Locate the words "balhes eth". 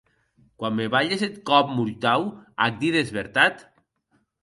0.95-1.37